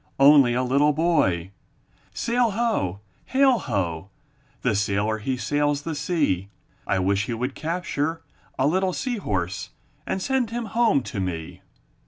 [0.19, 1.51] Only a little boy!
[2.11, 2.49] Sail!
[2.49, 3.01] Ho!
[3.25, 3.59] Hail!
[3.59, 4.09] Ho!
[4.63, 6.49] The sailor he sails the sea;
[6.87, 8.23] I wish he would capture
[8.57, 9.69] A little sea horse
[10.07, 11.61] And send him home to me.